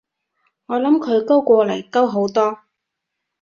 [0.65, 2.57] 我諗佢高過你，高好多